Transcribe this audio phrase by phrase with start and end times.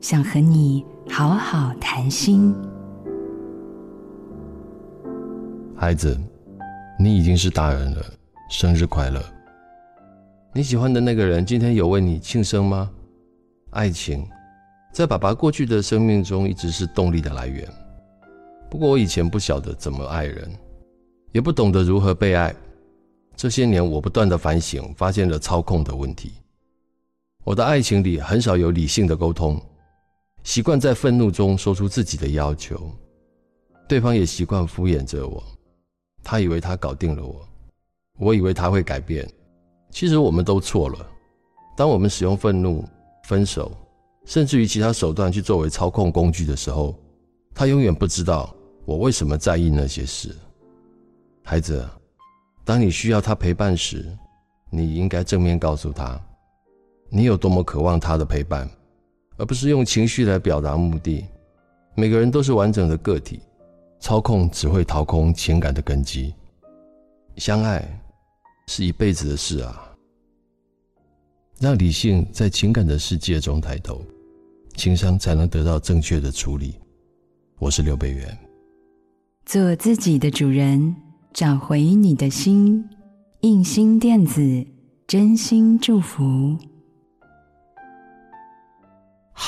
[0.00, 2.54] 想和你好好谈心。
[5.76, 6.18] 孩子，
[6.98, 8.02] 你已经是大人了，
[8.48, 9.22] 生日快乐！
[10.54, 12.90] 你喜欢的那个人今天有为你庆生吗？
[13.72, 14.26] 爱情
[14.90, 17.68] 在爸爸过去的生命中一直是动力的来源。
[18.70, 20.50] 不过我以前不晓得怎么爱人，
[21.32, 22.54] 也不懂得如何被爱。
[23.36, 26.32] 这些年我不断的反省，发现了操控的问题。
[27.44, 29.60] 我的爱情里很少有理性的沟通。
[30.42, 32.90] 习惯在愤怒中说出自己的要求，
[33.88, 35.42] 对方也习惯敷衍着我。
[36.22, 37.48] 他以为他搞定了我，
[38.18, 39.28] 我以为他会改变。
[39.90, 41.06] 其实我们都错了。
[41.76, 42.84] 当我们使用愤怒、
[43.24, 43.72] 分手，
[44.24, 46.94] 甚至于其他手段去作为操控工具的时候，
[47.54, 48.54] 他永远不知道
[48.84, 50.34] 我为什么在意那些事。
[51.42, 51.88] 孩子，
[52.64, 54.06] 当你需要他陪伴时，
[54.70, 56.20] 你应该正面告诉他，
[57.08, 58.70] 你有多么渴望他的陪伴。
[59.40, 61.24] 而不是用情绪来表达目的。
[61.94, 63.40] 每个人都是完整的个体，
[63.98, 66.34] 操控只会掏空情感的根基。
[67.36, 67.82] 相爱
[68.66, 69.90] 是一辈子的事啊！
[71.58, 74.04] 让理性在情感的世界中抬头，
[74.76, 76.74] 情商才能得到正确的处理。
[77.58, 78.38] 我是刘北元，
[79.46, 80.94] 做自己的主人，
[81.32, 82.86] 找回你的心。
[83.40, 84.66] 印心电子，
[85.06, 86.58] 真心祝福。